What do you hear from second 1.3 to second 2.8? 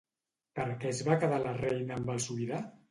la reina amb el sobirà?